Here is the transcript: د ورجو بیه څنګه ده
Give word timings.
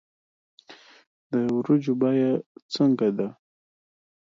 د 1.31 1.33
ورجو 1.55 1.93
بیه 2.01 2.31
څنګه 2.73 3.07
ده 3.17 3.27